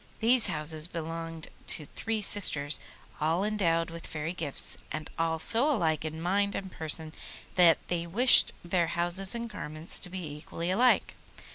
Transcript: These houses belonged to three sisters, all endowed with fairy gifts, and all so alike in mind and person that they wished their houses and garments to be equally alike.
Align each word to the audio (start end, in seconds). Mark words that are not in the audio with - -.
These 0.19 0.47
houses 0.47 0.87
belonged 0.87 1.47
to 1.67 1.85
three 1.85 2.23
sisters, 2.23 2.79
all 3.19 3.43
endowed 3.43 3.91
with 3.91 4.07
fairy 4.07 4.33
gifts, 4.33 4.79
and 4.91 5.11
all 5.19 5.37
so 5.37 5.71
alike 5.71 6.03
in 6.03 6.19
mind 6.19 6.55
and 6.55 6.71
person 6.71 7.13
that 7.53 7.77
they 7.87 8.07
wished 8.07 8.51
their 8.65 8.87
houses 8.97 9.35
and 9.35 9.47
garments 9.47 9.99
to 9.99 10.09
be 10.09 10.25
equally 10.27 10.71
alike. 10.71 11.13